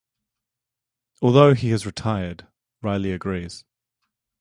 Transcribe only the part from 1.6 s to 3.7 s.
is retired, Riley agrees.